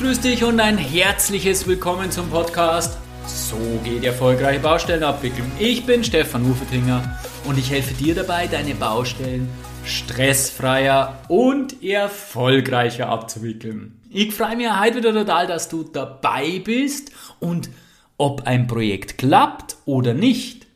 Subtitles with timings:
[0.00, 2.96] grüß dich und ein herzliches Willkommen zum Podcast.
[3.26, 5.52] So geht erfolgreiche Baustellenabwicklung.
[5.58, 9.46] Ich bin Stefan Hufetinger und ich helfe dir dabei, deine Baustellen
[9.84, 14.00] stressfreier und erfolgreicher abzuwickeln.
[14.08, 17.68] Ich freue mich heute wieder total, dass du dabei bist und
[18.16, 20.66] ob ein Projekt klappt oder nicht,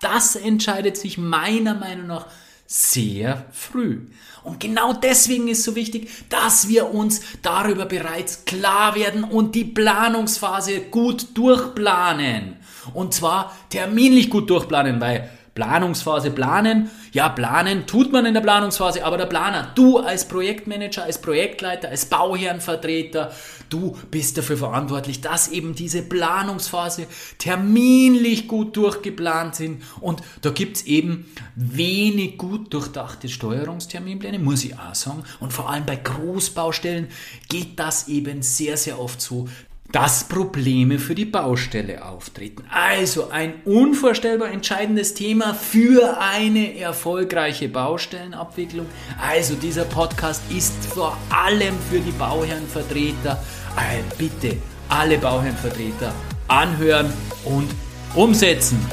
[0.00, 2.26] das entscheidet sich meiner Meinung nach
[2.66, 4.06] sehr früh.
[4.42, 9.64] Und genau deswegen ist so wichtig, dass wir uns darüber bereits klar werden und die
[9.64, 12.56] Planungsphase gut durchplanen.
[12.92, 16.90] Und zwar terminlich gut durchplanen, weil Planungsphase planen.
[17.12, 21.88] Ja, planen tut man in der Planungsphase, aber der Planer, du als Projektmanager, als Projektleiter,
[21.88, 23.32] als Bauherrenvertreter,
[23.70, 27.06] du bist dafür verantwortlich, dass eben diese Planungsphase
[27.38, 29.82] terminlich gut durchgeplant sind.
[30.00, 35.22] Und da gibt's eben wenig gut durchdachte Steuerungsterminpläne, muss ich auch sagen.
[35.38, 37.08] Und vor allem bei Großbaustellen
[37.48, 39.48] geht das eben sehr, sehr oft so,
[39.94, 42.64] dass Probleme für die Baustelle auftreten.
[42.68, 48.86] Also ein unvorstellbar entscheidendes Thema für eine erfolgreiche Baustellenabwicklung.
[49.22, 53.40] Also dieser Podcast ist vor allem für die Bauherrenvertreter.
[53.76, 54.56] Also bitte
[54.88, 56.12] alle Bauherrenvertreter
[56.48, 57.12] anhören
[57.44, 57.70] und
[58.16, 58.84] umsetzen.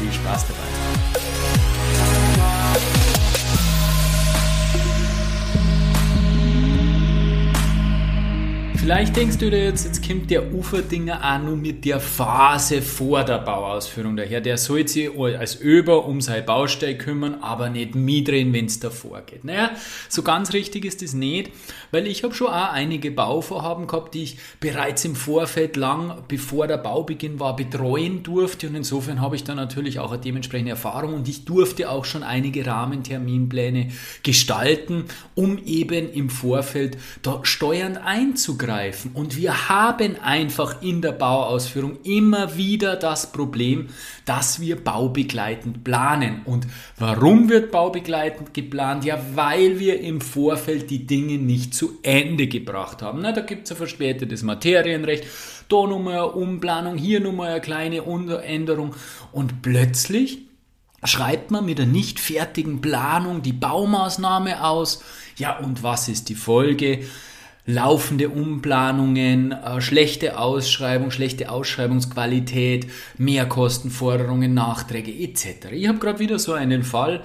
[0.00, 1.67] Viel Spaß dabei.
[8.88, 13.22] Vielleicht denkst du dir jetzt, jetzt kommt der Uferdinger auch nur mit der Phase vor
[13.22, 14.40] der Bauausführung daher.
[14.40, 19.20] Der soll sich als Über um seine Baustelle kümmern, aber nicht mitreden, wenn es davor
[19.20, 19.44] geht.
[19.44, 19.72] Naja,
[20.08, 21.50] so ganz richtig ist das nicht,
[21.90, 26.66] weil ich habe schon auch einige Bauvorhaben gehabt, die ich bereits im Vorfeld lang, bevor
[26.66, 31.12] der Baubeginn war, betreuen durfte und insofern habe ich da natürlich auch eine dementsprechende Erfahrung
[31.12, 33.88] und ich durfte auch schon einige Rahmenterminpläne
[34.22, 39.10] gestalten, um eben im Vorfeld da steuernd einzugreifen angreifen.
[39.14, 43.88] Und wir haben einfach in der Bauausführung immer wieder das Problem,
[44.24, 46.42] dass wir baubegleitend planen.
[46.44, 46.66] Und
[46.96, 49.04] warum wird baubegleitend geplant?
[49.04, 53.20] Ja, weil wir im Vorfeld die Dinge nicht zu Ende gebracht haben.
[53.22, 55.24] Na, da gibt es ein verspätetes Materienrecht,
[55.68, 58.02] da nochmal eine Umplanung, hier nochmal eine kleine
[58.42, 58.94] Änderung.
[59.32, 60.38] Und plötzlich
[61.04, 65.02] schreibt man mit der nicht fertigen Planung die Baumaßnahme aus.
[65.36, 67.04] Ja, und was ist die Folge?
[67.68, 72.86] Laufende Umplanungen, äh, schlechte Ausschreibung, schlechte Ausschreibungsqualität,
[73.18, 75.72] Mehrkostenforderungen, Nachträge etc.
[75.72, 77.20] Ich habe gerade wieder so einen Fall,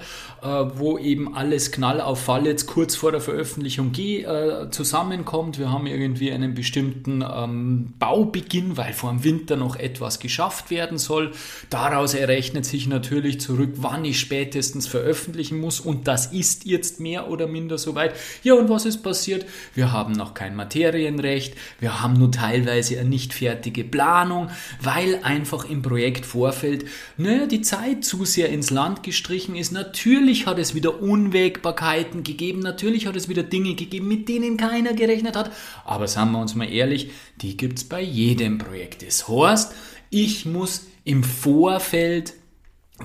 [0.48, 5.58] wo eben alles Knall auf Fall jetzt kurz vor der Veröffentlichung G äh, zusammenkommt.
[5.58, 10.98] Wir haben irgendwie einen bestimmten ähm, Baubeginn, weil vor dem Winter noch etwas geschafft werden
[10.98, 11.32] soll.
[11.70, 17.30] Daraus errechnet sich natürlich zurück, wann ich spätestens veröffentlichen muss und das ist jetzt mehr
[17.30, 18.14] oder minder soweit.
[18.42, 19.46] Ja, und was ist passiert?
[19.74, 24.50] Wir haben noch kein Materienrecht, wir haben nur teilweise eine nicht fertige Planung,
[24.80, 29.70] weil einfach im Projektvorfeld ne, die Zeit zu sehr ins Land gestrichen ist.
[29.70, 34.92] Natürlich hat es wieder Unwägbarkeiten gegeben, natürlich hat es wieder Dinge gegeben, mit denen keiner
[34.92, 35.50] gerechnet hat,
[35.84, 39.06] aber sagen wir uns mal ehrlich, die gibt es bei jedem Projekt.
[39.06, 39.74] Das heißt,
[40.10, 42.34] ich muss im Vorfeld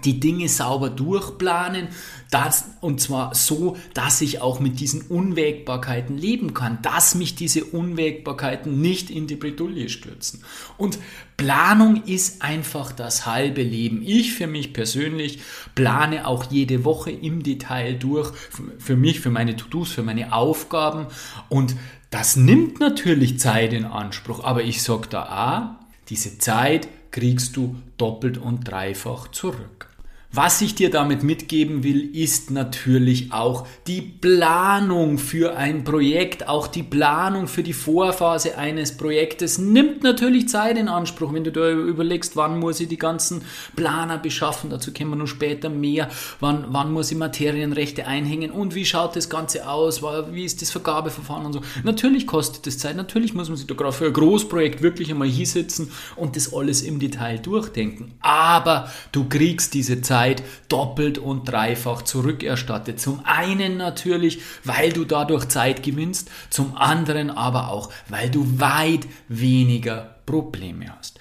[0.05, 1.87] die Dinge sauber durchplanen,
[2.29, 7.65] das, und zwar so, dass ich auch mit diesen Unwägbarkeiten leben kann, dass mich diese
[7.65, 10.43] Unwägbarkeiten nicht in die Bredouille stürzen.
[10.77, 10.99] Und
[11.37, 14.03] Planung ist einfach das halbe Leben.
[14.05, 15.39] Ich für mich persönlich
[15.73, 18.31] plane auch jede Woche im Detail durch,
[18.77, 21.07] für mich, für meine To-Dos, für meine Aufgaben
[21.49, 21.75] und
[22.11, 25.79] das nimmt natürlich Zeit in Anspruch, aber ich sage da, ah,
[26.09, 29.88] diese Zeit kriegst du doppelt und dreifach zurück.
[30.31, 36.67] Was ich dir damit mitgeben will, ist natürlich auch die Planung für ein Projekt, auch
[36.67, 41.33] die Planung für die Vorphase eines Projektes nimmt natürlich Zeit in Anspruch.
[41.33, 43.41] Wenn du da überlegst, wann muss ich die ganzen
[43.75, 46.09] Planer beschaffen, dazu kommen wir noch später mehr,
[46.39, 50.69] wann, wann muss ich Materienrechte einhängen und wie schaut das Ganze aus, wie ist das
[50.69, 51.61] Vergabeverfahren und so.
[51.83, 55.27] Natürlich kostet das Zeit, natürlich muss man sich da gerade für ein Großprojekt wirklich einmal
[55.27, 58.13] hinsetzen und das alles im Detail durchdenken.
[58.21, 62.99] Aber du kriegst diese Zeit Zeit doppelt und dreifach zurückerstattet.
[62.99, 69.07] Zum einen natürlich, weil du dadurch Zeit gewinnst, zum anderen aber auch, weil du weit
[69.29, 71.18] weniger Probleme hast.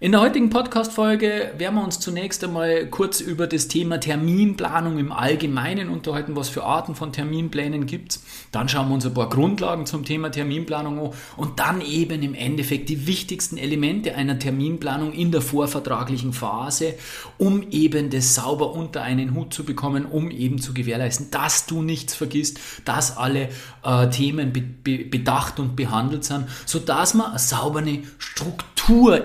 [0.00, 5.10] In der heutigen Podcast-Folge werden wir uns zunächst einmal kurz über das Thema Terminplanung im
[5.10, 8.20] Allgemeinen unterhalten, was für Arten von Terminplänen gibt.
[8.52, 12.34] Dann schauen wir uns ein paar Grundlagen zum Thema Terminplanung an und dann eben im
[12.34, 16.94] Endeffekt die wichtigsten Elemente einer Terminplanung in der vorvertraglichen Phase,
[17.36, 21.82] um eben das sauber unter einen Hut zu bekommen, um eben zu gewährleisten, dass du
[21.82, 23.48] nichts vergisst, dass alle
[23.82, 28.77] äh, Themen be be bedacht und behandelt sind, sodass man eine saubere Struktur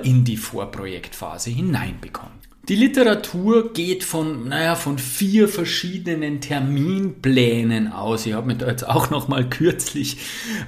[0.04, 2.43] in die Vor Vorprojektphase hineinbekommt.
[2.70, 8.26] Die Literatur geht von, naja, von vier verschiedenen Terminplänen aus.
[8.26, 10.16] Ich habe mich da jetzt auch noch mal kürzlich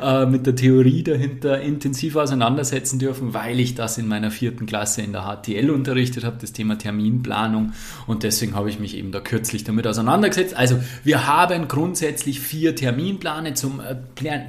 [0.01, 5.03] äh, mit der Theorie dahinter intensiv auseinandersetzen dürfen, weil ich das in meiner vierten Klasse
[5.03, 7.71] in der HTL unterrichtet habe, das Thema Terminplanung.
[8.07, 10.53] Und deswegen habe ich mich eben da kürzlich damit auseinandergesetzt.
[10.53, 13.95] Also wir haben grundsätzlich vier Terminplane zum äh,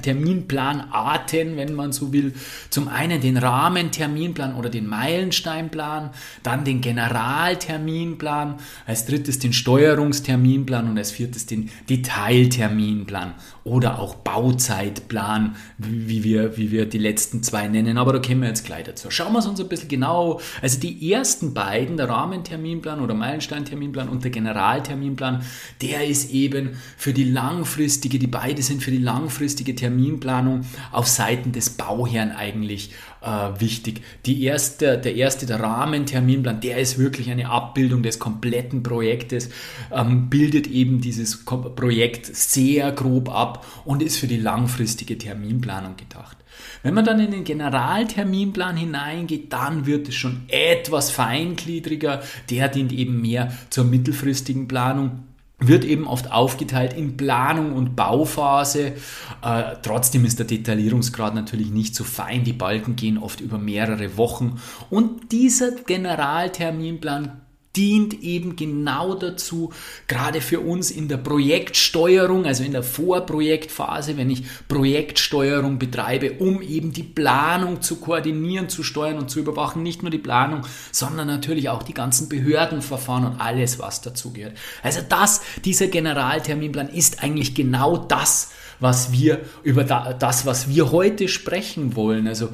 [0.01, 2.33] Terminplanarten, wenn man so will.
[2.69, 6.09] Zum einen den Rahmenterminplan oder den Meilensteinplan,
[6.43, 8.55] dann den General Generalterminplan,
[8.85, 13.35] als drittes den Steuerungsterminplan und als viertes den Detailterminplan
[13.67, 17.97] oder auch Bauzeitplan, wie wir, wie wir die letzten zwei nennen.
[17.97, 19.11] Aber da kommen wir jetzt gleich dazu.
[19.11, 20.39] Schauen wir es uns ein bisschen genau.
[20.61, 25.43] Also die ersten beiden, der Rahmenterminplan oder Meilensteinterminplan und der Generalterminplan,
[25.81, 30.61] der ist eben für die langfristige, die beide sind für die langfristige Terminplanung
[30.91, 32.91] auf Seiten des Bauherrn eigentlich
[33.21, 34.01] äh, wichtig.
[34.25, 39.49] Die erste, der erste, der Rahmenterminplan, der ist wirklich eine Abbildung des kompletten Projektes,
[39.91, 46.37] ähm, bildet eben dieses Projekt sehr grob ab und ist für die langfristige Terminplanung gedacht.
[46.83, 52.21] Wenn man dann in den Generalterminplan hineingeht, dann wird es schon etwas feingliedriger.
[52.49, 55.23] Der dient eben mehr zur mittelfristigen Planung
[55.59, 58.93] wird eben oft aufgeteilt in Planung und Bauphase.
[59.41, 62.43] Äh, trotzdem ist der Detaillierungsgrad natürlich nicht so fein.
[62.43, 64.61] Die Balken gehen oft über mehrere Wochen.
[64.91, 67.41] Und dieser Generalterminplan
[67.77, 69.71] dient eben genau dazu,
[70.07, 76.61] gerade für uns in der Projektsteuerung, also in der Vorprojektphase, wenn ich Projektsteuerung betreibe, um
[76.63, 79.83] eben die Planung zu koordinieren, zu steuern und zu überwachen.
[79.83, 84.57] Nicht nur die Planung, sondern natürlich auch die ganzen Behördenverfahren und alles, was dazugehört.
[84.81, 88.49] Also das, dieser Generalterminplan ist eigentlich genau das,
[88.79, 92.27] was wir über das, was wir heute sprechen wollen.
[92.27, 92.49] Also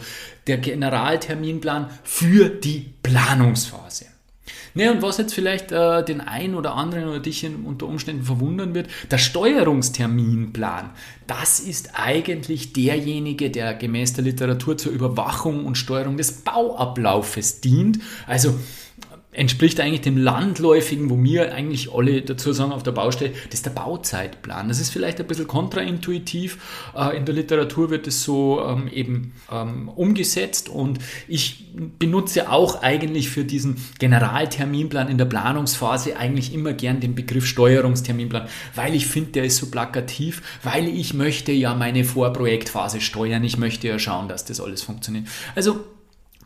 [0.47, 4.12] der Generalterminplan für die Planungsphase.
[4.73, 8.75] Ne, und was jetzt vielleicht äh, den einen oder anderen oder dich unter Umständen verwundern
[8.75, 10.89] wird, der Steuerungsterminplan,
[11.27, 17.99] das ist eigentlich derjenige, der gemäß der Literatur zur Überwachung und Steuerung des Bauablaufes dient.
[18.27, 18.55] Also
[19.33, 23.65] entspricht eigentlich dem landläufigen, wo wir eigentlich alle dazu sagen auf der Baustelle, das ist
[23.65, 24.67] der Bauzeitplan.
[24.67, 26.91] Das ist vielleicht ein bisschen kontraintuitiv.
[26.95, 31.65] Äh, in der Literatur wird es so ähm, eben ähm, umgesetzt und ich
[31.99, 38.47] benutze auch eigentlich für diesen Generalterminplan in der Planungsphase eigentlich immer gern den Begriff Steuerungsterminplan,
[38.75, 43.43] weil ich finde, der ist so plakativ, weil ich möchte ja meine Vorprojektphase steuern.
[43.43, 45.27] Ich möchte ja schauen, dass das alles funktioniert.
[45.55, 45.83] Also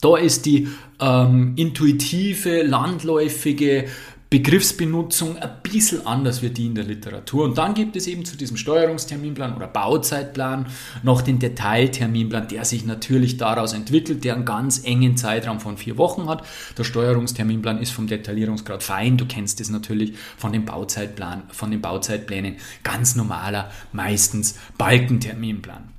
[0.02, 0.68] da ist die
[1.00, 3.86] ähm, intuitive, landläufige
[4.30, 7.46] Begriffsbenutzung ein bisschen anders wie die in der Literatur.
[7.46, 10.66] Und dann gibt es eben zu diesem Steuerungsterminplan oder Bauzeitplan
[11.02, 15.98] noch den Detailterminplan, der sich natürlich daraus entwickelt, der einen ganz engen Zeitraum von vier
[15.98, 16.44] Wochen hat.
[16.78, 19.16] Der Steuerungsterminplan ist vom Detaillierungsgrad fein.
[19.16, 22.58] Du kennst es natürlich von dem Bauzeitplan, von den Bauzeitplänen.
[22.84, 25.97] Ganz normaler, meistens Balkenterminplan.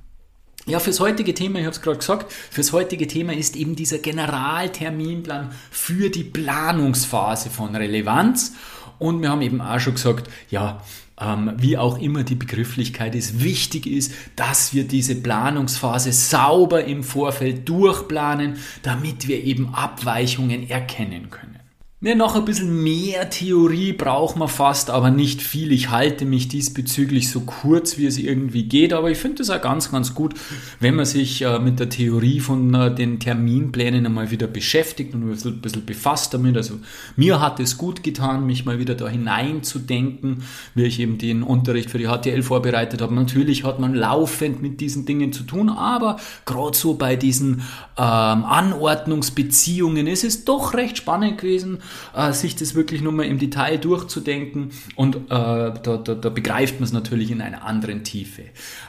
[0.69, 3.97] Ja, fürs heutige Thema, ich habe es gerade gesagt, fürs heutige Thema ist eben dieser
[3.97, 8.53] Generalterminplan für die Planungsphase von Relevanz.
[8.99, 10.83] Und wir haben eben auch schon gesagt, ja,
[11.19, 17.01] ähm, wie auch immer die Begrifflichkeit ist, wichtig ist, dass wir diese Planungsphase sauber im
[17.01, 21.58] Vorfeld durchplanen, damit wir eben Abweichungen erkennen können.
[22.01, 25.73] Ja, noch ein bisschen mehr Theorie braucht man fast, aber nicht viel.
[25.73, 29.59] Ich halte mich diesbezüglich so kurz, wie es irgendwie geht, aber ich finde es auch
[29.59, 30.33] ganz, ganz gut,
[30.79, 35.23] wenn man sich äh, mit der Theorie von äh, den Terminplänen einmal wieder beschäftigt und
[35.23, 36.55] ein bisschen, ein bisschen befasst damit.
[36.55, 36.75] Also
[37.17, 40.43] mir hat es gut getan, mich mal wieder da hineinzudenken,
[40.75, 43.13] wie ich eben den Unterricht für die HTL vorbereitet habe.
[43.13, 46.15] Natürlich hat man laufend mit diesen Dingen zu tun, aber
[46.45, 47.55] gerade so bei diesen
[47.97, 51.79] ähm, Anordnungsbeziehungen ist es doch recht spannend gewesen,
[52.15, 56.83] äh, sich das wirklich nochmal im Detail durchzudenken und äh, da, da, da begreift man
[56.83, 58.43] es natürlich in einer anderen Tiefe.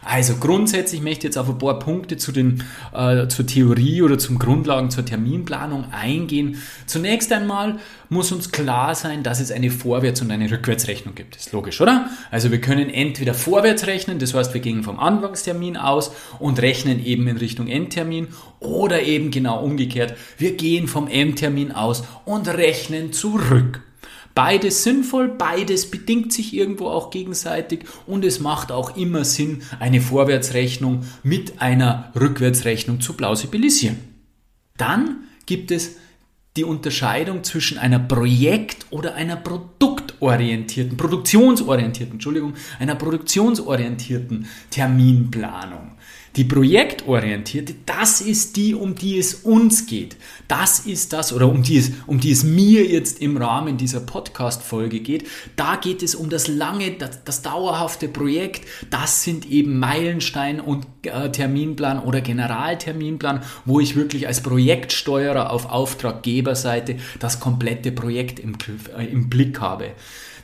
[0.05, 4.19] Also grundsätzlich möchte ich jetzt auf ein paar Punkte zu den, äh, zur Theorie oder
[4.19, 6.61] zum Grundlagen zur Terminplanung eingehen.
[6.87, 7.79] Zunächst einmal
[8.09, 11.37] muss uns klar sein, dass es eine Vorwärts- und eine Rückwärtsrechnung gibt.
[11.37, 12.11] Das ist logisch, oder?
[12.31, 17.05] Also wir können entweder vorwärts rechnen, das heißt wir gehen vom Anfangstermin aus und rechnen
[17.05, 18.29] eben in Richtung Endtermin
[18.61, 23.83] oder eben genau umgekehrt, wir gehen vom Endtermin aus und rechnen zurück.
[24.35, 30.01] Beides sinnvoll, beides bedingt sich irgendwo auch gegenseitig und es macht auch immer Sinn, eine
[30.01, 33.97] Vorwärtsrechnung mit einer Rückwärtsrechnung zu plausibilisieren.
[34.77, 35.97] Dann gibt es
[36.57, 45.93] die Unterscheidung zwischen einer Projekt- oder einer produktorientierten, produktionsorientierten, Entschuldigung, einer produktionsorientierten Terminplanung.
[46.37, 50.17] Die projektorientierte, das ist die, um die es uns geht.
[50.47, 53.99] Das ist das, oder um die es, um die es mir jetzt im Rahmen dieser
[53.99, 55.27] Podcast-Folge geht.
[55.57, 58.65] Da geht es um das lange, das, das dauerhafte Projekt.
[58.91, 65.69] Das sind eben Meilenstein und äh, Terminplan oder Generalterminplan, wo ich wirklich als Projektsteuerer auf
[65.69, 68.57] Auftraggeberseite das komplette Projekt im,
[68.97, 69.95] äh, im Blick habe.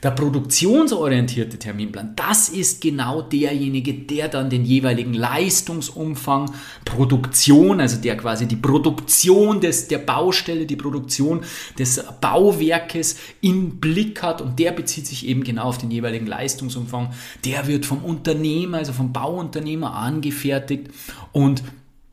[0.07, 6.53] Der produktionsorientierte Terminplan, das ist genau derjenige, der dann den jeweiligen Leistungsumfang,
[6.85, 11.41] Produktion, also der quasi die Produktion des, der Baustelle, die Produktion
[11.77, 17.13] des Bauwerkes im Blick hat und der bezieht sich eben genau auf den jeweiligen Leistungsumfang.
[17.45, 20.87] Der wird vom Unternehmer, also vom Bauunternehmer angefertigt
[21.33, 21.65] und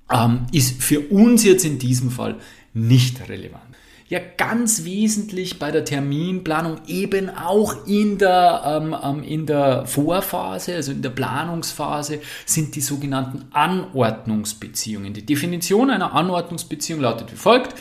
[0.09, 2.39] ähm, ist für uns jetzt in diesem Fall
[2.73, 3.72] nicht relevant
[4.13, 10.75] ja ganz wesentlich bei der Terminplanung eben auch in der, ähm, ähm, in der Vorphase,
[10.75, 15.13] also in der Planungsphase, sind die sogenannten Anordnungsbeziehungen.
[15.13, 17.75] Die Definition einer Anordnungsbeziehung lautet wie folgt.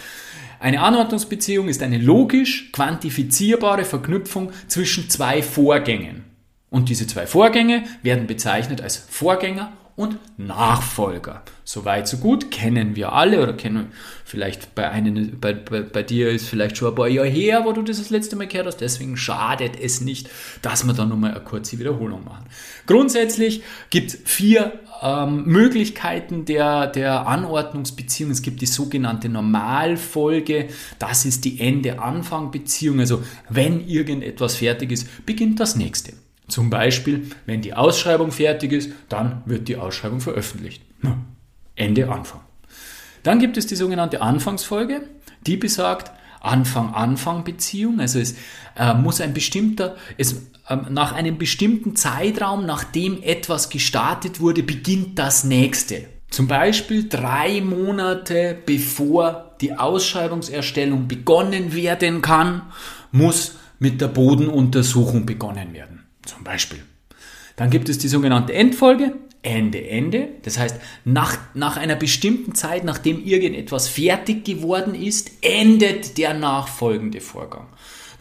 [0.59, 6.25] Eine Anordnungsbeziehung ist eine logisch quantifizierbare Verknüpfung zwischen zwei Vorgängen.
[6.71, 11.43] Und diese zwei Vorgänge werden bezeichnet als Vorgänger und Nachfolger.
[11.65, 13.93] Soweit, so gut, kennen wir alle oder kennen
[14.25, 17.73] vielleicht bei, einem, bei, bei, bei dir ist vielleicht schon ein paar Jahre her, wo
[17.73, 20.31] du das das letzte Mal gehört hast, deswegen schadet es nicht,
[20.63, 22.47] dass wir da nochmal eine kurze Wiederholung machen.
[22.87, 24.73] Grundsätzlich gibt es vier
[25.03, 28.31] ähm, Möglichkeiten der, der Anordnungsbeziehung.
[28.31, 30.69] Es gibt die sogenannte Normalfolge,
[30.99, 36.15] das ist die Ende-Anfang-Beziehung, also wenn irgendetwas fertig ist, beginnt das nächste.
[36.53, 40.83] Zum Beispiel, wenn die Ausschreibung fertig ist, dann wird die Ausschreibung veröffentlicht.
[41.77, 42.43] Ende Anfang.
[43.23, 45.01] Dann gibt es die sogenannte Anfangsfolge,
[45.47, 48.01] die besagt Anfang-Anfang-Beziehung.
[48.01, 48.35] Also es
[48.77, 55.19] äh, muss ein bestimmter, es, äh, nach einem bestimmten Zeitraum, nachdem etwas gestartet wurde, beginnt
[55.19, 56.05] das nächste.
[56.29, 62.63] Zum Beispiel drei Monate bevor die Ausschreibungserstellung begonnen werden kann,
[63.11, 66.02] muss mit der Bodenuntersuchung begonnen werden.
[66.25, 66.83] Zum Beispiel.
[67.57, 70.29] Dann gibt es die sogenannte Endfolge, Ende, Ende.
[70.43, 77.21] Das heißt, nach, nach einer bestimmten Zeit, nachdem irgendetwas fertig geworden ist, endet der nachfolgende
[77.21, 77.67] Vorgang.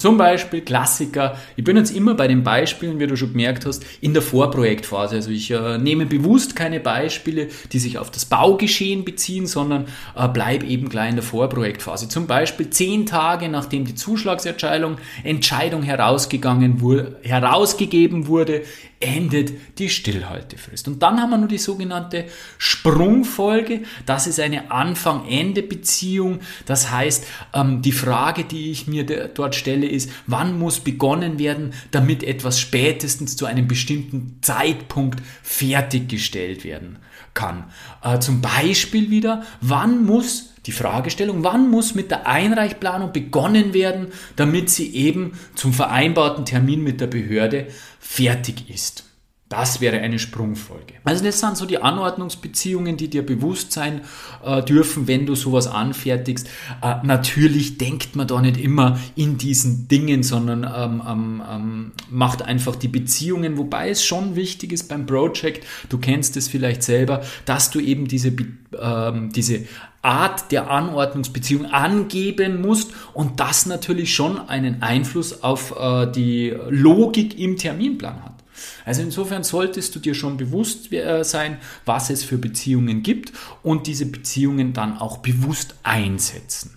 [0.01, 1.37] Zum Beispiel Klassiker.
[1.55, 5.17] Ich bin jetzt immer bei den Beispielen, wie du schon gemerkt hast, in der Vorprojektphase.
[5.17, 10.27] Also ich äh, nehme bewusst keine Beispiele, die sich auf das Baugeschehen beziehen, sondern äh,
[10.27, 12.09] bleibe eben gleich in der Vorprojektphase.
[12.09, 18.63] Zum Beispiel zehn Tage nachdem die Zuschlagsentscheidung Entscheidung herausgegangen wurde, herausgegeben wurde,
[19.01, 20.87] endet die Stillhaltefrist.
[20.87, 22.25] Und dann haben wir nur die sogenannte
[22.57, 23.81] Sprungfolge.
[24.05, 26.39] Das ist eine Anfang-Ende-Beziehung.
[26.65, 31.73] Das heißt, ähm, die Frage, die ich mir dort stelle, ist, wann muss begonnen werden,
[31.91, 36.97] damit etwas spätestens zu einem bestimmten Zeitpunkt fertiggestellt werden
[37.33, 37.65] kann.
[38.03, 44.07] Äh, zum Beispiel wieder, wann muss die Fragestellung, wann muss mit der Einreichplanung begonnen werden,
[44.35, 47.67] damit sie eben zum vereinbarten Termin mit der Behörde
[47.99, 49.10] fertig ist.
[49.51, 50.93] Das wäre eine Sprungfolge.
[51.03, 53.99] Also das sind so die Anordnungsbeziehungen, die dir bewusst sein
[54.45, 56.47] äh, dürfen, wenn du sowas anfertigst.
[56.81, 62.43] Äh, natürlich denkt man da nicht immer in diesen Dingen, sondern ähm, ähm, ähm, macht
[62.43, 67.21] einfach die Beziehungen, wobei es schon wichtig ist beim Project, du kennst es vielleicht selber,
[67.43, 68.33] dass du eben diese,
[68.81, 69.65] ähm, diese
[70.01, 77.37] Art der Anordnungsbeziehung angeben musst und das natürlich schon einen Einfluss auf äh, die Logik
[77.37, 78.40] im Terminplan hat.
[78.85, 83.87] Also insofern solltest du dir schon bewusst äh, sein, was es für Beziehungen gibt und
[83.87, 86.71] diese Beziehungen dann auch bewusst einsetzen.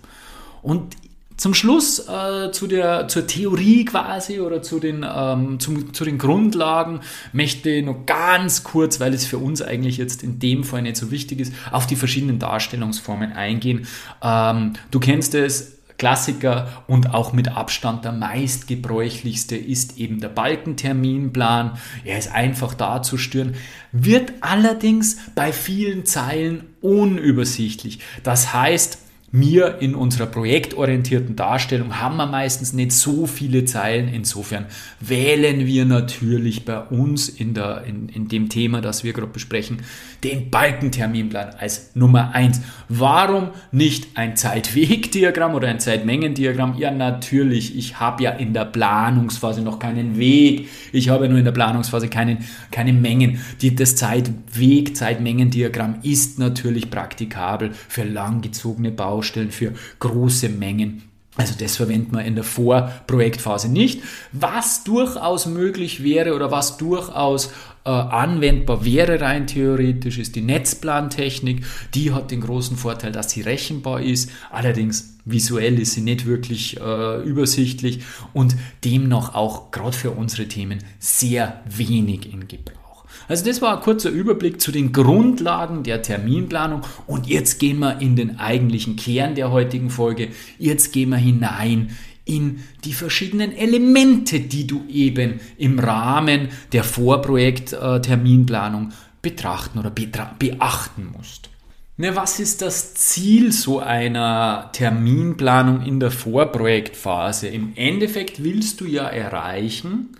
[0.63, 0.97] Und
[1.37, 6.17] zum Schluss äh, zu der, zur Theorie quasi oder zu den, ähm, zum, zu den
[6.17, 7.01] Grundlagen
[7.33, 10.97] möchte ich noch ganz kurz, weil es für uns eigentlich jetzt in dem Fall nicht
[10.97, 13.87] so wichtig ist, auf die verschiedenen Darstellungsformen eingehen.
[14.23, 21.79] Ähm, du kennst es, Klassiker und auch mit Abstand der meistgebräuchlichste ist eben der Balkenterminplan.
[22.05, 23.55] Er ist einfach darzustellen,
[23.93, 28.01] wird allerdings bei vielen Zeilen unübersichtlich.
[28.23, 28.99] Das heißt,
[29.35, 34.07] mir in unserer projektorientierten Darstellung haben wir meistens nicht so viele Zeilen.
[34.07, 34.67] Insofern
[35.01, 39.79] wählen wir natürlich bei uns in, der, in, in dem Thema, das wir gerade besprechen,
[40.23, 42.61] den Balkenterminplan als Nummer eins.
[42.89, 46.77] Warum nicht ein Zeitwegdiagramm oder ein Zeitmengendiagramm?
[46.79, 47.77] Ja, natürlich.
[47.77, 50.69] Ich habe ja in der Planungsphase noch keinen Weg.
[50.93, 53.41] Ich habe nur in der Planungsphase keinen, keine Mengen.
[53.63, 61.03] Die, das Zeitweg, Zeitmengendiagramm ist natürlich praktikabel für langgezogene Baustellen Baustellen für große Mengen.
[61.37, 64.03] Also das verwendet man in der Vorprojektphase nicht.
[64.31, 67.47] Was durchaus möglich wäre oder was durchaus
[67.85, 71.65] äh, anwendbar wäre rein theoretisch, ist die Netzplantechnik.
[71.95, 74.31] Die hat den großen Vorteil, dass sie rechenbar ist.
[74.53, 78.55] Allerdings visuell ist sie nicht wirklich äh, übersichtlich und
[78.85, 82.84] demnach auch gerade für unsere Themen sehr wenig in Gebrauch.
[83.29, 88.01] Also das war ein kurzer Überblick zu den Grundlagen der Terminplanung und jetzt gehen wir
[88.01, 90.29] in den eigentlichen Kern der heutigen Folge.
[90.59, 98.93] Jetzt gehen wir hinein in die verschiedenen Elemente, die du eben im Rahmen der Vorprojekt-Terminplanung
[99.21, 101.51] betrachten oder beachten musst.
[101.97, 107.47] Na, was ist das Ziel so einer Terminplanung in der Vorprojektphase?
[107.47, 110.17] Im Endeffekt willst du ja erreichen,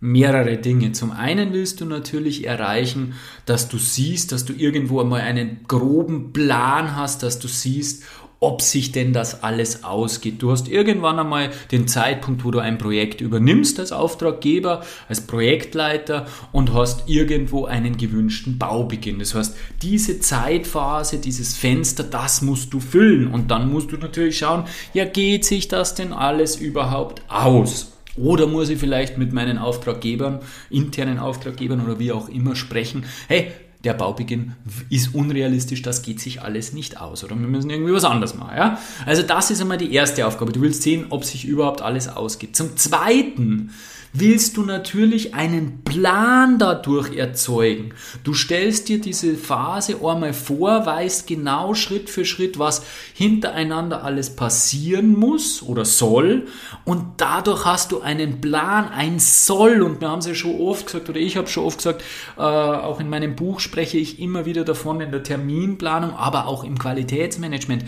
[0.00, 0.92] mehrere Dinge.
[0.92, 3.14] Zum einen willst du natürlich erreichen,
[3.46, 8.04] dass du siehst, dass du irgendwo einmal einen groben Plan hast, dass du siehst,
[8.38, 10.42] ob sich denn das alles ausgeht.
[10.42, 16.26] Du hast irgendwann einmal den Zeitpunkt, wo du ein Projekt übernimmst als Auftraggeber, als Projektleiter
[16.52, 19.18] und hast irgendwo einen gewünschten Baubeginn.
[19.18, 24.38] Das heißt, diese Zeitphase, dieses Fenster, das musst du füllen und dann musst du natürlich
[24.38, 27.95] schauen, ja, geht sich das denn alles überhaupt aus?
[28.16, 33.50] Oder muss ich vielleicht mit meinen Auftraggebern, internen Auftraggebern oder wie auch immer sprechen, hey,
[33.84, 34.54] der Baubeginn
[34.90, 38.56] ist unrealistisch, das geht sich alles nicht aus oder wir müssen irgendwie was anderes machen.
[38.56, 38.78] Ja?
[39.04, 40.52] Also das ist einmal die erste Aufgabe.
[40.52, 42.56] Du willst sehen, ob sich überhaupt alles ausgeht.
[42.56, 43.70] Zum Zweiten
[44.18, 47.90] willst du natürlich einen Plan dadurch erzeugen.
[48.24, 52.82] Du stellst dir diese Phase einmal vor, weißt genau Schritt für Schritt, was
[53.14, 56.46] hintereinander alles passieren muss oder soll
[56.84, 60.86] und dadurch hast du einen Plan, ein Soll und wir haben es ja schon oft
[60.86, 62.02] gesagt oder ich habe schon oft gesagt,
[62.36, 66.64] äh, auch in meinem Buch spreche ich immer wieder davon in der Terminplanung, aber auch
[66.64, 67.84] im Qualitätsmanagement.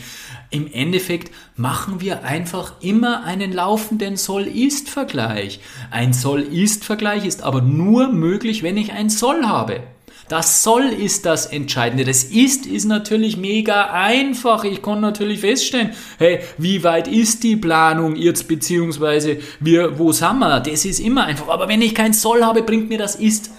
[0.51, 5.61] Im Endeffekt machen wir einfach immer einen laufenden Soll-Ist-Vergleich.
[5.91, 9.81] Ein Soll-Ist-Vergleich ist aber nur möglich, wenn ich ein Soll habe.
[10.29, 12.05] Das Soll ist das Entscheidende.
[12.05, 14.65] Das Ist ist natürlich mega einfach.
[14.65, 20.39] Ich kann natürlich feststellen, hey, wie weit ist die Planung jetzt, beziehungsweise wir, wo sind
[20.39, 20.61] wir?
[20.61, 21.49] Das ist immer einfach.
[21.49, 23.51] Aber wenn ich kein Soll habe, bringt mir das Ist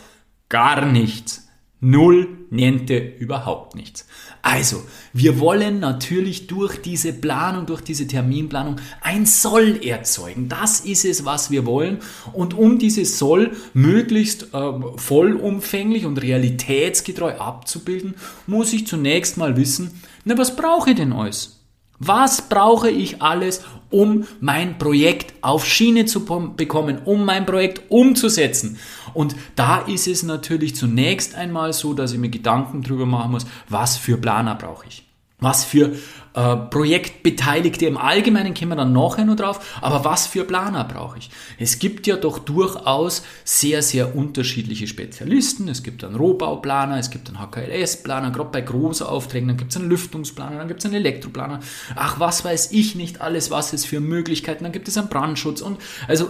[0.47, 1.48] gar nichts.
[1.81, 4.05] Null, niente, überhaupt nichts.
[4.41, 10.49] Also, wir wollen natürlich durch diese Planung, durch diese Terminplanung ein Soll erzeugen.
[10.49, 11.99] Das ist es, was wir wollen.
[12.33, 18.15] Und um dieses Soll möglichst äh, vollumfänglich und realitätsgetreu abzubilden,
[18.45, 21.58] muss ich zunächst mal wissen, na, was brauche ich denn alles?
[21.99, 28.79] Was brauche ich alles, um mein Projekt auf Schiene zu bekommen, um mein Projekt umzusetzen?
[29.13, 33.45] Und da ist es natürlich zunächst einmal so, dass ich mir Gedanken darüber machen muss,
[33.67, 35.08] was für Planer brauche ich?
[35.41, 35.93] Was für
[36.33, 41.17] äh, Projektbeteiligte im Allgemeinen kommen wir dann nachher noch drauf, aber was für Planer brauche
[41.17, 41.29] ich?
[41.57, 45.67] Es gibt ja doch durchaus sehr, sehr unterschiedliche Spezialisten.
[45.69, 49.77] Es gibt einen Rohbauplaner, es gibt einen HKLS-Planer, gerade bei großen Aufträgen, dann gibt es
[49.77, 51.61] einen Lüftungsplaner, dann gibt es einen Elektroplaner.
[51.95, 55.61] Ach, was weiß ich nicht alles, was es für Möglichkeiten, dann gibt es einen Brandschutz
[55.61, 56.29] und also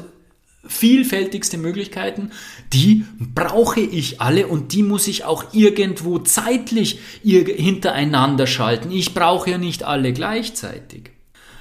[0.65, 2.32] vielfältigste Möglichkeiten,
[2.74, 8.91] die brauche ich alle und die muss ich auch irgendwo zeitlich hintereinander schalten.
[8.91, 11.12] Ich brauche ja nicht alle gleichzeitig.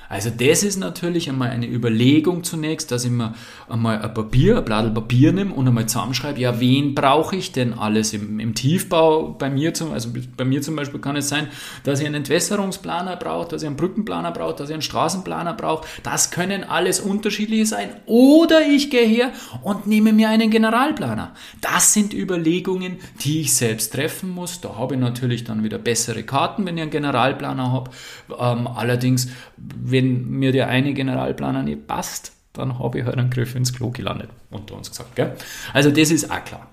[0.08, 3.34] Also das ist natürlich einmal eine Überlegung zunächst, dass ich mir
[3.68, 7.74] einmal ein Papier, ein Blatt Papier nehme und einmal zusammenschreibe, ja, wen brauche ich denn
[7.74, 9.36] alles im, im Tiefbau?
[9.38, 11.48] Bei mir, zum, also bei mir zum Beispiel kann es sein,
[11.84, 15.86] dass ich einen Entwässerungsplaner brauche, dass ich einen Brückenplaner brauche, dass ich einen Straßenplaner brauche.
[16.02, 17.90] Das können alles unterschiedliche sein.
[18.06, 21.34] Oder ich gehe her und nehme mir einen Generalplaner.
[21.60, 24.60] Das sind Überlegungen, die ich selbst treffen muss.
[24.60, 27.90] Da habe ich natürlich dann wieder bessere Karten, wenn ich einen Generalplaner habe.
[28.38, 33.30] Ähm, allerdings, wenn wenn mir der eine Generalplaner nicht passt, dann habe ich halt einen
[33.30, 35.16] Griff ins Klo gelandet, unter uns gesagt.
[35.16, 35.34] Gell?
[35.72, 36.68] Also das ist auch klar.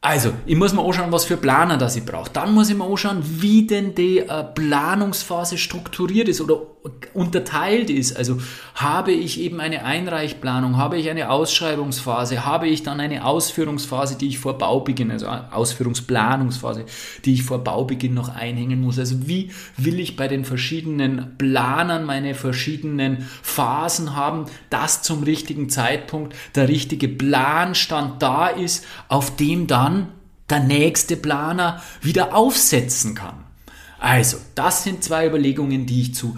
[0.00, 2.30] Also, ich muss mir anschauen, was für Planer das ich brauche.
[2.32, 6.60] Dann muss ich mir anschauen, wie denn die äh, Planungsphase strukturiert ist oder
[7.14, 8.16] unterteilt ist.
[8.16, 8.38] Also,
[8.76, 14.28] habe ich eben eine Einreichplanung, habe ich eine Ausschreibungsphase, habe ich dann eine Ausführungsphase, die
[14.28, 16.84] ich vor Baubeginn, also Ausführungsplanungsphase,
[17.24, 19.00] die ich vor Baubeginn noch einhängen muss.
[19.00, 25.68] Also, wie will ich bei den verschiedenen Planern meine verschiedenen Phasen haben, dass zum richtigen
[25.70, 30.08] Zeitpunkt der richtige Planstand da ist, auf dem dann dann
[30.50, 33.44] der nächste Planer wieder aufsetzen kann.
[33.98, 36.36] Also, das sind zwei Überlegungen, die ich zu,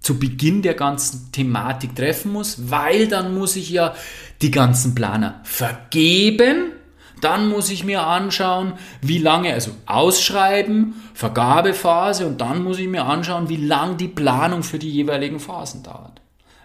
[0.00, 3.94] zu Beginn der ganzen Thematik treffen muss, weil dann muss ich ja
[4.42, 6.72] die ganzen Planer vergeben.
[7.20, 13.04] Dann muss ich mir anschauen, wie lange, also ausschreiben, Vergabephase und dann muss ich mir
[13.04, 16.19] anschauen, wie lang die Planung für die jeweiligen Phasen dauert.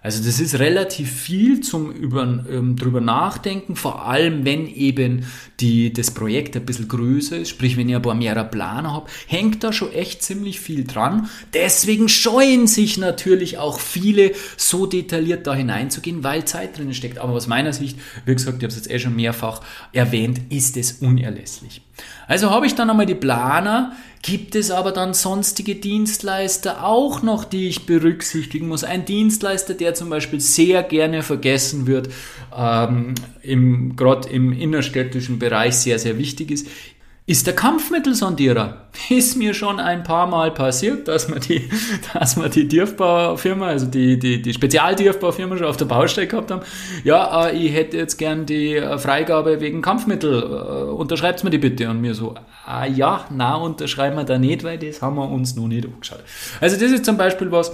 [0.06, 5.26] Also das ist relativ viel zum über, ähm, drüber nachdenken, vor allem wenn eben
[5.60, 9.10] die, das Projekt ein bisschen größer ist, sprich wenn ihr ein paar mehrere Planer habt,
[9.26, 11.28] hängt da schon echt ziemlich viel dran.
[11.56, 17.18] Deswegen scheuen sich natürlich auch viele, so detailliert da hineinzugehen, weil Zeit drin steckt.
[17.18, 20.78] Aber aus meiner Sicht, wie gesagt, ich habe es jetzt eh schon mehrfach erwähnt, ist
[20.78, 21.82] es unerlässlich.
[22.28, 27.46] Also habe ich dann einmal die Planer, gibt es aber dann sonstige Dienstleister auch noch,
[27.46, 28.84] die ich berücksichtigen muss.
[28.84, 32.10] Ein Dienstleister, der zum Beispiel sehr gerne vergessen wird,
[32.56, 36.68] ähm, im, gerade im innerstädtischen Bereich sehr, sehr wichtig ist,
[37.28, 38.86] ist der Kampfmittelsondierer.
[39.10, 41.68] Ist mir schon ein paar Mal passiert, dass man die,
[42.14, 46.62] dass wir die Tiefbaufirma, also die, die, die Spezialtiefbaufirma schon auf der Baustelle gehabt haben.
[47.04, 50.44] Ja, äh, ich hätte jetzt gern die äh, Freigabe wegen Kampfmittel.
[50.44, 51.90] Äh, unterschreibt mir die bitte.
[51.90, 52.36] Und mir so,
[52.66, 56.24] ah ja, na, unterschreiben wir da nicht, weil das haben wir uns noch nicht angeschaut.
[56.62, 57.72] Also das ist zum Beispiel was,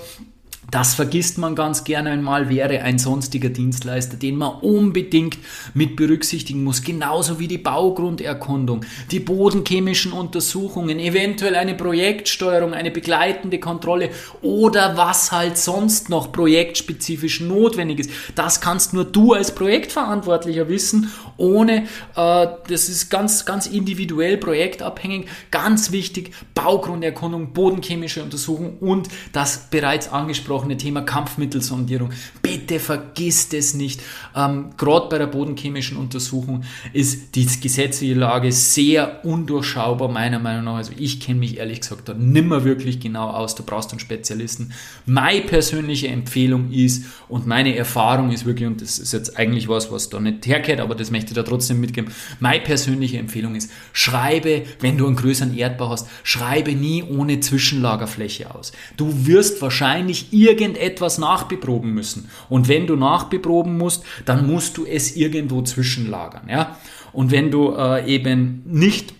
[0.71, 5.37] das vergisst man ganz gerne einmal, wäre ein sonstiger Dienstleister, den man unbedingt
[5.73, 6.81] mit berücksichtigen muss.
[6.81, 15.33] Genauso wie die Baugrunderkundung, die bodenchemischen Untersuchungen, eventuell eine Projektsteuerung, eine begleitende Kontrolle oder was
[15.33, 18.11] halt sonst noch projektspezifisch notwendig ist.
[18.35, 21.83] Das kannst nur du als Projektverantwortlicher wissen, ohne,
[22.15, 25.27] äh, das ist ganz, ganz individuell projektabhängig.
[25.49, 32.11] Ganz wichtig, Baugrunderkundung, bodenchemische Untersuchung und das bereits angesprochene angesprochene Thema Kampfmittelsondierung.
[32.41, 34.01] Bitte vergisst es nicht.
[34.35, 40.75] Ähm, Gerade bei der bodenchemischen Untersuchung ist die gesetzliche Lage sehr undurchschaubar, meiner Meinung nach.
[40.75, 43.55] Also ich kenne mich ehrlich gesagt da nimmer wirklich genau aus.
[43.55, 44.71] Du brauchst einen Spezialisten.
[45.05, 49.91] Meine persönliche Empfehlung ist und meine Erfahrung ist wirklich, und das ist jetzt eigentlich was,
[49.91, 52.11] was da nicht herkehrt, aber das möchte ich da trotzdem mitgeben.
[52.39, 58.53] Meine persönliche Empfehlung ist, schreibe, wenn du einen größeren Erdbau hast, schreibe nie ohne Zwischenlagerfläche
[58.53, 58.71] aus.
[58.97, 62.29] Du wirst wahrscheinlich irgendetwas nachbeproben müssen.
[62.49, 66.49] Und wenn du nachbeproben musst, dann musst du es irgendwo zwischenlagern.
[66.49, 66.77] Ja?
[67.13, 69.13] Und wenn du äh, eben nicht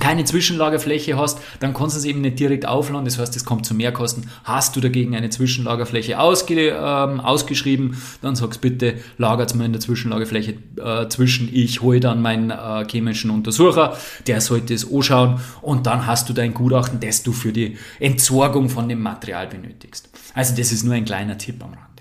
[0.00, 3.04] keine Zwischenlagerfläche hast, dann kannst du es eben nicht direkt aufladen.
[3.04, 4.30] Das heißt, es kommt zu Mehrkosten.
[4.42, 9.82] Hast du dagegen eine Zwischenlagerfläche ausge, ähm, ausgeschrieben, dann sagst bitte, lagert mal in der
[9.82, 11.54] Zwischenlagerfläche äh, zwischen.
[11.54, 16.32] Ich hole dann meinen äh, chemischen Untersucher, der sollte es anschauen und dann hast du
[16.32, 20.08] dein Gutachten, das du für die Entsorgung von dem Material benötigst.
[20.32, 21.91] Also das ist nur ein kleiner Tipp am Rande.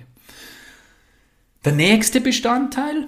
[1.63, 3.07] Der nächste Bestandteil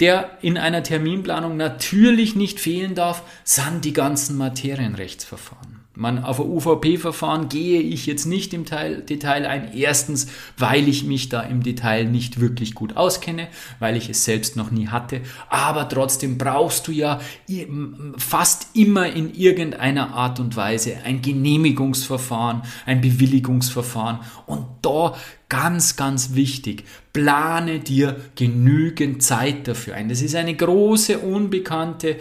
[0.00, 5.73] der in einer Terminplanung natürlich nicht fehlen darf, sind die ganzen Materienrechtsverfahren.
[5.96, 9.72] Man, auf ein UVP-Verfahren gehe ich jetzt nicht im Teil, Detail ein.
[9.74, 10.26] Erstens,
[10.58, 13.46] weil ich mich da im Detail nicht wirklich gut auskenne,
[13.78, 15.20] weil ich es selbst noch nie hatte.
[15.48, 17.20] Aber trotzdem brauchst du ja
[18.16, 24.18] fast immer in irgendeiner Art und Weise ein Genehmigungsverfahren, ein Bewilligungsverfahren.
[24.46, 25.14] Und da
[25.48, 30.08] ganz, ganz wichtig, plane dir genügend Zeit dafür ein.
[30.08, 32.16] Das ist eine große, unbekannte,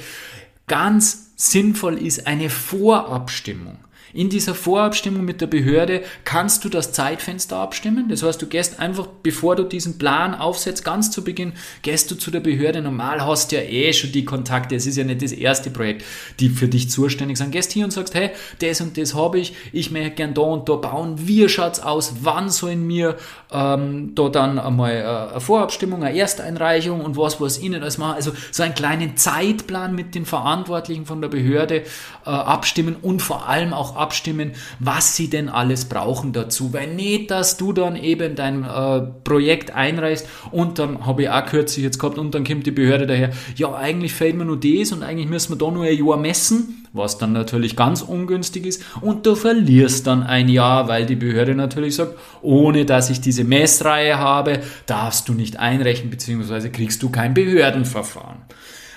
[0.68, 3.78] ganz sinnvoll ist eine Vorabstimmung.
[4.14, 8.10] In dieser Vorabstimmung mit der Behörde kannst du das Zeitfenster abstimmen.
[8.10, 12.16] Das heißt, du gehst einfach, bevor du diesen Plan aufsetzt, ganz zu Beginn, gehst du
[12.16, 12.82] zu der Behörde.
[12.82, 14.76] Normal hast du ja eh schon die Kontakte.
[14.76, 16.06] Es ist ja nicht das erste Projekt,
[16.40, 17.52] die für dich zuständig sind.
[17.52, 19.56] Gehst hier und sagst, hey, das und das habe ich.
[19.72, 21.16] Ich möchte gern da und da bauen.
[21.18, 22.14] Wie schaut's aus?
[22.22, 23.18] Wann sollen wir
[23.52, 28.16] ähm, da dann einmal äh, eine Vorabstimmung, eine Ersteinreichung und was, was ihnen alles machen?
[28.16, 33.48] Also so einen kleinen Zeitplan mit den Verantwortlichen von der Behörde äh, abstimmen und vor
[33.48, 36.74] allem auch abstimmen, was sie denn alles brauchen dazu.
[36.74, 41.46] Weil nicht, dass du dann eben dein äh, Projekt einreißt und dann habe ich auch
[41.46, 44.92] kürzlich jetzt gehabt und dann kommt die Behörde daher, ja, eigentlich fehlt mir nur das
[44.92, 48.84] und eigentlich müssen wir da nur ein Jahr messen, was dann natürlich ganz ungünstig ist
[49.02, 53.46] und du verlierst dann ein Jahr, weil die Behörde natürlich sagt, ohne dass ich diese
[53.46, 58.42] Messreihe habe, darfst du nicht einrechnen, beziehungsweise kriegst du kein Behördenverfahren.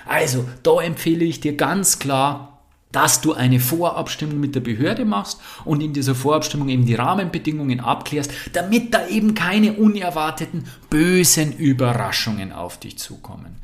[0.07, 2.56] Also, da empfehle ich dir ganz klar,
[2.97, 7.79] dass du eine Vorabstimmung mit der Behörde machst und in dieser Vorabstimmung eben die Rahmenbedingungen
[7.79, 13.57] abklärst, damit da eben keine unerwarteten bösen Überraschungen auf dich zukommen.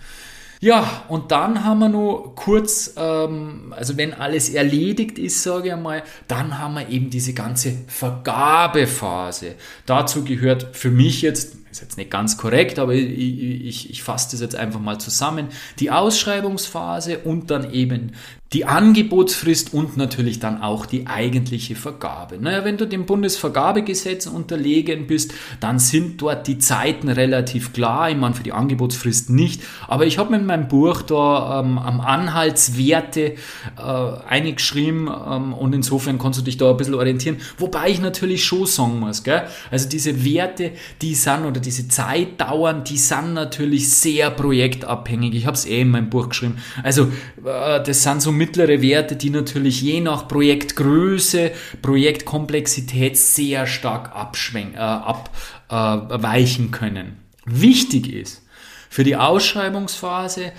[0.60, 5.74] Ja, und dann haben wir noch kurz, ähm, also wenn alles erledigt ist, sage ich
[5.74, 9.56] einmal, dann haben wir eben diese ganze Vergabephase.
[9.88, 14.30] Dazu gehört für mich jetzt ist jetzt nicht ganz korrekt, aber ich, ich, ich fasse
[14.32, 15.48] das jetzt einfach mal zusammen.
[15.80, 18.12] Die Ausschreibungsphase und dann eben
[18.54, 22.38] die Angebotsfrist und natürlich dann auch die eigentliche Vergabe.
[22.40, 28.12] Naja, wenn du dem Bundesvergabegesetz unterlegen bist, dann sind dort die Zeiten relativ klar.
[28.12, 29.64] Ich meine, für die Angebotsfrist nicht.
[29.88, 33.34] Aber ich habe mit meinem Buch da ähm, am Anhaltswerte
[33.78, 33.82] äh,
[34.28, 37.38] eingeschrieben ähm, und insofern kannst du dich da ein bisschen orientieren.
[37.58, 39.48] Wobei ich natürlich schon sagen muss, gell?
[39.72, 45.34] also diese Werte, die sind oder diese Zeitdauern, die sind natürlich sehr projektabhängig.
[45.34, 46.58] Ich habe es eh in meinem Buch geschrieben.
[46.84, 47.06] Also
[47.43, 54.76] äh, das sind so mittlere Werte, die natürlich je nach Projektgröße, Projektkomplexität sehr stark abschwenken,
[54.76, 57.17] äh, abweichen äh, können.
[57.45, 58.43] Wichtig ist
[58.89, 60.52] für die Ausschreibungsphase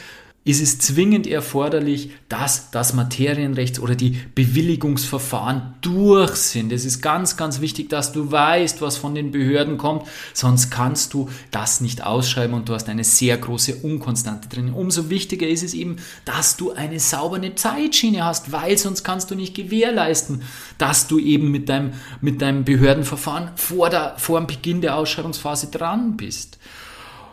[0.46, 6.70] ist es zwingend erforderlich, dass das Materienrechts- oder die Bewilligungsverfahren durch sind.
[6.70, 11.14] Es ist ganz, ganz wichtig, dass du weißt, was von den Behörden kommt, sonst kannst
[11.14, 14.74] du das nicht ausschreiben und du hast eine sehr große Unkonstante drin.
[14.74, 19.36] Umso wichtiger ist es eben, dass du eine saubere Zeitschiene hast, weil sonst kannst du
[19.36, 20.42] nicht gewährleisten,
[20.76, 25.68] dass du eben mit deinem, mit deinem Behördenverfahren vor, der, vor dem Beginn der Ausschreibungsphase
[25.68, 26.58] dran bist.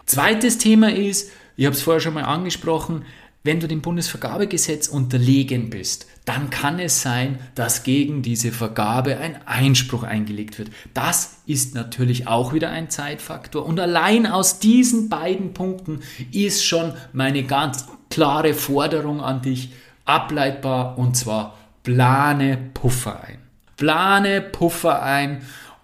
[0.05, 1.29] Zweites Thema ist,
[1.61, 3.05] ich habe es vorher schon mal angesprochen,
[3.43, 9.37] wenn du dem Bundesvergabegesetz unterlegen bist, dann kann es sein, dass gegen diese Vergabe ein
[9.45, 10.71] Einspruch eingelegt wird.
[10.95, 13.63] Das ist natürlich auch wieder ein Zeitfaktor.
[13.63, 19.71] Und allein aus diesen beiden Punkten ist schon meine ganz klare Forderung an dich
[20.03, 23.37] ableitbar und zwar plane Puffer ein.
[23.77, 25.43] Plane Puffer ein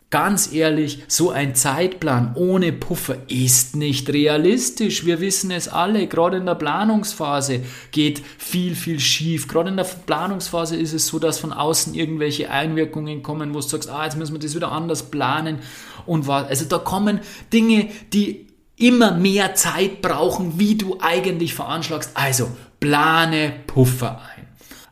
[0.10, 5.06] Ganz ehrlich, so ein Zeitplan ohne Puffer ist nicht realistisch.
[5.06, 6.08] Wir wissen es alle.
[6.08, 7.60] Gerade in der Planungsphase
[7.91, 9.50] geht viel, viel schief.
[9.50, 13.67] Gerade in der Planungsphase ist es so, dass von außen irgendwelche Einwirkungen kommen, wo du
[13.67, 15.60] sagst, ah, jetzt müssen wir das wieder anders planen.
[16.06, 16.48] Und was.
[16.48, 17.20] Also da kommen
[17.52, 22.12] Dinge, die immer mehr Zeit brauchen, wie du eigentlich veranschlagst.
[22.13, 24.37] Also plane Puffer ein.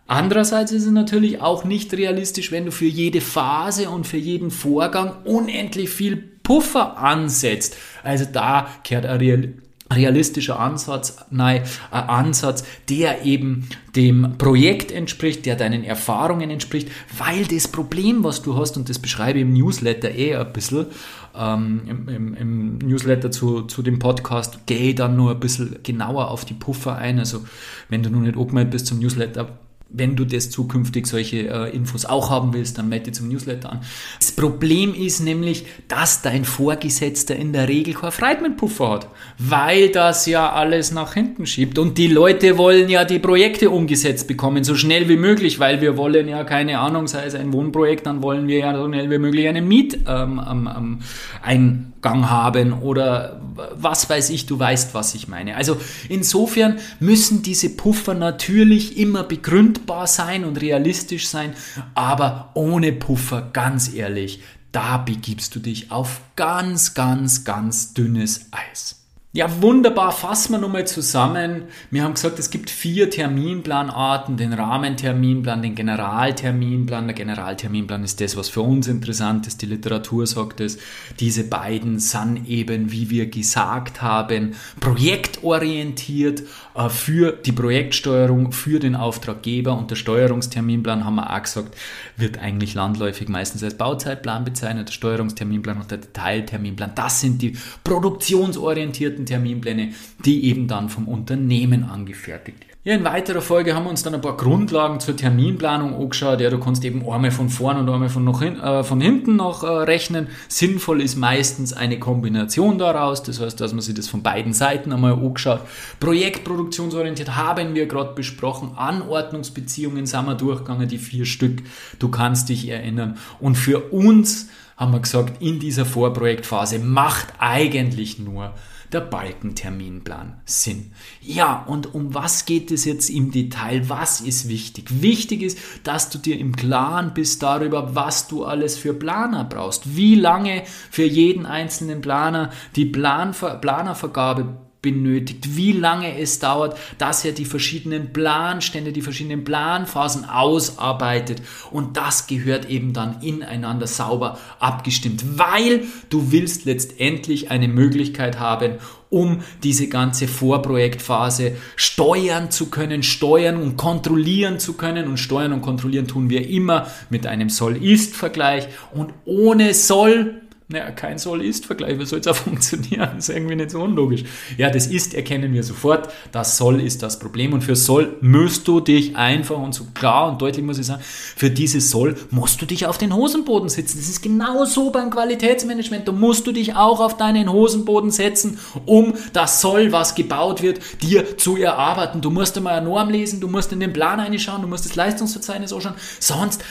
[0.07, 4.51] Andererseits ist es natürlich auch nicht realistisch, wenn du für jede Phase und für jeden
[4.51, 7.75] Vorgang unendlich viel Puffer ansetzt.
[8.03, 15.55] Also da kehrt ein realistischer Ansatz, nein, ein Ansatz, der eben dem Projekt entspricht, der
[15.55, 20.11] deinen Erfahrungen entspricht, weil das Problem, was du hast, und das beschreibe ich im Newsletter
[20.11, 20.87] eh ein bisschen,
[21.35, 26.29] ähm, im, im, im, Newsletter zu, zu dem Podcast, gehe dann nur ein bisschen genauer
[26.29, 27.19] auf die Puffer ein.
[27.19, 27.45] Also
[27.89, 29.49] wenn du noch nicht angemeldet bist zum Newsletter,
[29.97, 33.71] wenn du das zukünftig solche äh, Infos auch haben willst, dann melde dich zum Newsletter
[33.71, 33.81] an.
[34.19, 40.25] Das Problem ist nämlich, dass dein Vorgesetzter in der Regel kein Freitmann-Puffer hat, weil das
[40.25, 41.79] ja alles nach hinten schiebt.
[41.79, 45.97] Und die Leute wollen ja die Projekte umgesetzt bekommen, so schnell wie möglich, weil wir
[45.97, 49.17] wollen ja keine Ahnung, sei es ein Wohnprojekt, dann wollen wir ja so schnell wie
[49.17, 50.99] möglich einen Mieteingang ähm,
[51.47, 51.93] ähm,
[52.29, 53.41] haben oder
[53.75, 55.55] was weiß ich, du weißt, was ich meine.
[55.55, 55.77] Also
[56.09, 61.53] insofern müssen diese Puffer natürlich immer begründbar sein und realistisch sein,
[61.93, 64.41] aber ohne Puffer, ganz ehrlich,
[64.71, 69.04] da begibst du dich auf ganz, ganz, ganz dünnes Eis.
[69.35, 71.63] Ja, wunderbar, fassen wir nochmal zusammen.
[71.91, 77.07] Wir haben gesagt, es gibt vier Terminplanarten, den Rahmenterminplan, den Generalterminplan.
[77.07, 79.61] Der Generalterminplan ist das, was für uns interessant ist.
[79.61, 80.77] Die Literatur sagt es.
[81.19, 86.43] Diese beiden sind eben, wie wir gesagt haben, projektorientiert
[86.73, 89.77] äh, für die Projektsteuerung, für den Auftraggeber.
[89.77, 91.75] Und der Steuerungsterminplan, haben wir auch gesagt,
[92.17, 94.87] wird eigentlich landläufig meistens als Bauzeitplan bezeichnet.
[94.89, 101.83] Der Steuerungsterminplan und der Detailterminplan, das sind die produktionsorientierten Terminpläne, die eben dann vom Unternehmen
[101.83, 102.64] angefertigt.
[102.87, 106.39] Ja, in weiterer Folge haben wir uns dann ein paar Grundlagen zur Terminplanung angeschaut.
[106.39, 109.37] Ja, du kannst eben einmal von vorn und einmal von, noch hin, äh, von hinten
[109.37, 110.27] noch äh, rechnen.
[110.49, 113.23] Sinnvoll ist meistens eine Kombination daraus.
[113.23, 115.61] Das heißt, dass man sich das von beiden Seiten einmal angeschaut.
[115.99, 118.73] Projektproduktionsorientiert haben wir gerade besprochen.
[118.75, 121.63] Anordnungsbeziehungen sind wir durchgegangen, die vier Stück.
[121.97, 123.17] Du kannst dich erinnern.
[123.39, 128.53] Und für uns haben wir gesagt, in dieser Vorprojektphase macht eigentlich nur
[128.95, 130.93] der Balkenterminplan Sinn.
[131.21, 133.89] Ja, und um was geht es jetzt im Detail?
[133.89, 135.01] Was ist wichtig?
[135.01, 139.97] Wichtig ist, dass du dir im Klaren bist darüber, was du alles für Planer brauchst.
[139.97, 147.25] Wie lange für jeden einzelnen Planer die Planver Planervergabe benötigt, wie lange es dauert, dass
[147.25, 151.41] er die verschiedenen Planstände, die verschiedenen Planphasen ausarbeitet.
[151.71, 158.75] Und das gehört eben dann ineinander sauber abgestimmt, weil du willst letztendlich eine Möglichkeit haben,
[159.09, 165.07] um diese ganze Vorprojektphase steuern zu können, steuern und kontrollieren zu können.
[165.07, 168.67] Und steuern und kontrollieren tun wir immer mit einem Soll-Ist-Vergleich.
[168.93, 173.11] Und ohne Soll naja, kein Soll-Ist-Vergleich, wie soll es auch funktionieren?
[173.15, 174.23] Das ist irgendwie nicht so unlogisch.
[174.57, 178.67] Ja, das Ist erkennen wir sofort, das Soll ist das Problem und für Soll musst
[178.67, 182.63] du dich einfach und so klar und deutlich muss ich sagen, für dieses Soll musst
[182.63, 183.99] du dich auf den Hosenboden setzen.
[183.99, 186.07] Das ist genauso beim Qualitätsmanagement.
[186.07, 190.79] Da musst du dich auch auf deinen Hosenboden setzen, um das Soll, was gebaut wird,
[191.03, 192.21] dir zu erarbeiten.
[192.21, 194.95] Du musst einmal eine Norm lesen, du musst in den Plan reinschauen, du musst das
[194.95, 196.63] Leistungsverzeichnis anschauen, sonst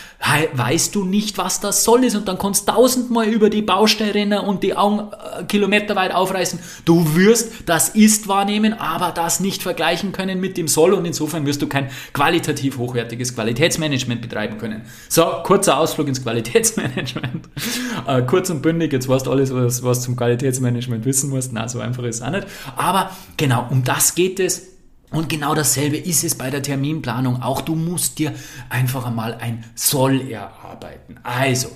[0.52, 4.40] weißt du nicht, was das Soll ist und dann du tausendmal über die Bau Baustelle
[4.40, 6.59] und die Augen äh, kilometerweit aufreißen.
[6.87, 11.44] Du wirst das Ist wahrnehmen, aber das nicht vergleichen können mit dem Soll und insofern
[11.44, 14.83] wirst du kein qualitativ hochwertiges Qualitätsmanagement betreiben können.
[15.11, 17.49] So, kurzer Ausflug ins Qualitätsmanagement.
[18.07, 21.53] Äh, kurz und bündig, jetzt weißt du alles, was, was zum Qualitätsmanagement wissen musst.
[21.53, 22.47] Na, so einfach ist es auch nicht.
[22.77, 24.68] Aber genau, um das geht es.
[25.11, 27.40] Und genau dasselbe ist es bei der Terminplanung.
[27.42, 28.33] Auch du musst dir
[28.68, 31.20] einfach einmal ein Soll erarbeiten.
[31.23, 31.68] Also,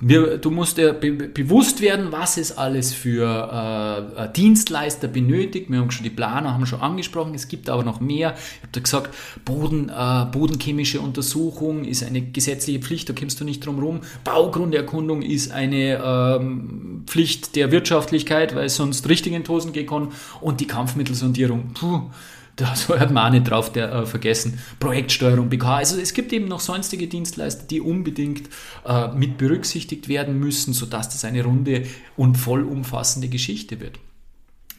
[0.00, 5.70] wir, du musst dir be bewusst werden, was es alles für äh, Dienstleister benötigt.
[5.70, 7.34] Wir haben schon die Planer haben schon angesprochen.
[7.34, 8.34] Es gibt aber noch mehr.
[8.34, 13.08] Ich habe da gesagt, Boden, äh, bodenchemische Untersuchung ist eine gesetzliche Pflicht.
[13.08, 14.00] Da kommst du nicht drum rum.
[14.24, 20.08] Baugrunderkundung ist eine ähm, Pflicht der Wirtschaftlichkeit, weil sonst richtig in Tosen gehen kann.
[20.40, 21.72] Und die Kampfmittelsondierung.
[21.74, 22.10] Puh
[22.56, 25.76] das hört man auch nicht drauf der, äh, vergessen, Projektsteuerung BK.
[25.76, 28.48] Also es gibt eben noch sonstige Dienstleister, die unbedingt
[28.86, 31.86] äh, mit berücksichtigt werden müssen, sodass das eine runde
[32.16, 33.98] und vollumfassende Geschichte wird.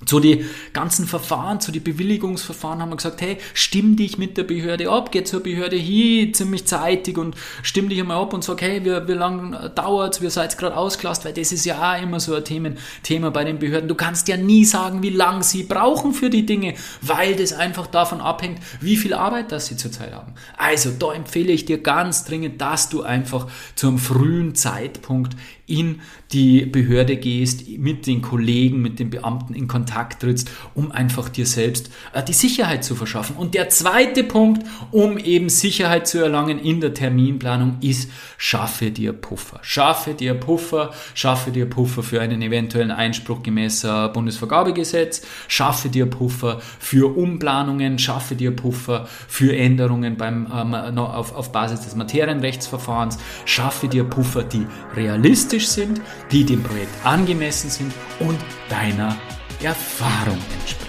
[0.06, 4.44] Zu die ganzen Verfahren, zu die Bewilligungsverfahren haben wir gesagt, hey, stimm dich mit der
[4.44, 8.62] Behörde ab, geh zur Behörde hin, ziemlich zeitig und stimm dich einmal ab und sag,
[8.62, 12.20] hey, wie, wie lange dauert's, wir seid gerade ausgelastet, weil das ist ja auch immer
[12.20, 13.88] so ein Themen, Thema bei den Behörden.
[13.88, 17.86] Du kannst ja nie sagen, wie lange sie brauchen für die Dinge, weil das einfach
[17.86, 20.34] davon abhängt, wie viel Arbeit das sie zurzeit haben.
[20.58, 25.36] Also da empfehle ich dir ganz dringend, dass du einfach zum frühen Zeitpunkt
[25.72, 26.02] in
[26.34, 31.46] die Behörde gehst, mit den Kollegen, mit den Beamten in Kontakt trittst, um einfach dir
[31.46, 33.36] selbst äh, die Sicherheit zu verschaffen.
[33.36, 39.14] Und der zweite Punkt, um eben Sicherheit zu erlangen in der Terminplanung, ist, schaffe dir
[39.14, 39.60] Puffer.
[39.62, 46.06] Schaffe dir Puffer, schaffe dir Puffer für einen eventuellen Einspruch gemäß äh, Bundesvergabegesetz, schaffe dir
[46.06, 53.18] Puffer für Umplanungen, schaffe dir Puffer für Änderungen beim, ähm, auf, auf Basis des Materienrechtsverfahrens,
[53.46, 58.38] schaffe dir Puffer, die realistisch realistisch sind, die dem Projekt angemessen sind und
[58.70, 59.16] deiner
[59.62, 60.88] Erfahrung entsprechen.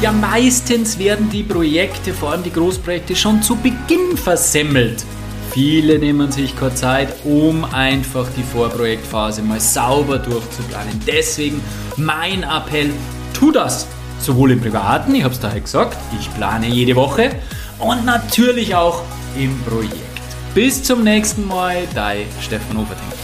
[0.00, 5.04] Ja, meistens werden die Projekte, vor allem die Großprojekte, schon zu Beginn versemmelt.
[5.52, 11.00] Viele nehmen sich keine Zeit, um einfach die Vorprojektphase mal sauber durchzuplanen.
[11.06, 11.60] Deswegen
[11.96, 12.90] mein Appell,
[13.32, 13.86] tu das.
[14.18, 17.30] Sowohl im Privaten, ich habe es daher gesagt, ich plane jede Woche
[17.78, 19.02] und natürlich auch
[19.36, 20.11] im Projekt.
[20.54, 23.21] Bis zum nächsten Mal, dein Stefan Overting.